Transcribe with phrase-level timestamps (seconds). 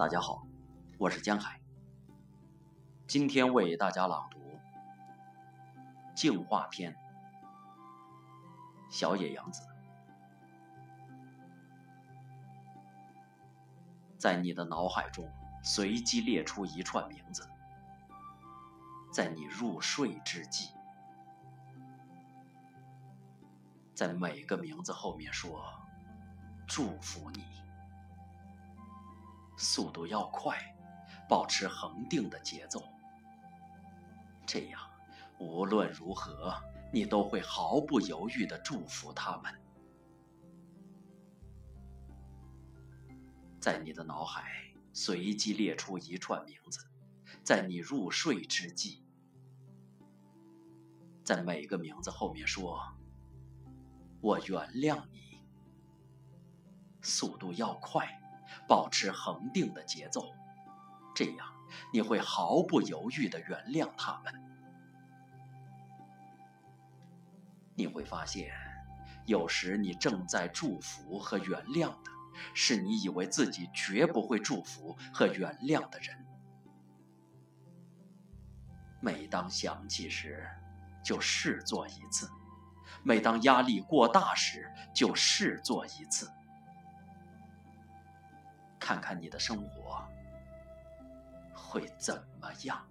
[0.00, 0.46] 大家好，
[0.96, 1.60] 我是江海。
[3.06, 4.38] 今天为大家朗读
[6.14, 6.90] 《净化篇》，
[8.88, 9.62] 小野洋子。
[14.16, 15.30] 在你的脑海中
[15.62, 17.46] 随机列出一串名字，
[19.12, 20.70] 在你入睡之际，
[23.94, 25.62] 在每个名字后面说
[26.66, 27.44] “祝福你”。
[29.60, 30.56] 速度要快，
[31.28, 32.82] 保持恒定的节奏。
[34.46, 34.80] 这样，
[35.38, 36.54] 无论如何，
[36.90, 39.54] 你都会毫不犹豫地祝福他们。
[43.60, 44.50] 在你的脑海
[44.94, 46.80] 随机列出一串名字，
[47.44, 49.04] 在你入睡之际，
[51.22, 52.80] 在每个名字后面说
[54.22, 55.44] ：“我原谅你。”
[57.04, 58.16] 速度要快。
[58.70, 60.32] 保持恒定的节奏，
[61.12, 61.52] 这样
[61.92, 64.32] 你会毫不犹豫地原谅他们。
[67.74, 68.54] 你会发现，
[69.26, 72.12] 有时你正在祝福和原谅的，
[72.54, 76.24] 是你以为自己绝不会祝福和原谅的人。
[79.00, 80.48] 每当想起时，
[81.04, 82.28] 就试做一次；
[83.02, 86.30] 每当压力过大时，就试做一次。
[88.90, 90.02] 看看你的生活
[91.54, 92.84] 会怎么样？